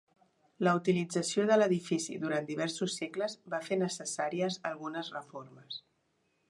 [0.67, 5.81] La utilització de l'edifici durant diversos segles va fer necessàries algunes reformes.